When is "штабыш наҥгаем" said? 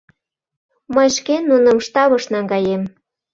1.85-2.83